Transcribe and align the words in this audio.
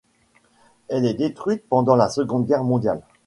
Elle 0.87 1.05
est 1.05 1.13
détruite 1.13 1.63
pendant 1.69 1.95
la 1.95 2.09
seconde 2.09 2.47
Guerre 2.47 2.63
mondiale. 2.63 3.03